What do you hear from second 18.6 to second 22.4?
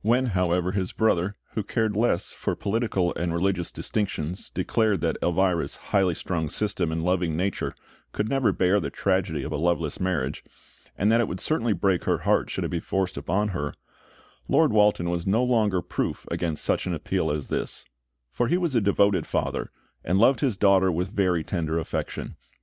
a devoted father, and loved his daughter with very tender affection.